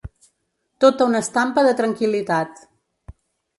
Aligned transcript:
Tota 0.85 1.07
una 1.09 1.21
estampa 1.27 1.65
de 1.69 1.75
tranquil·litat. 1.83 2.67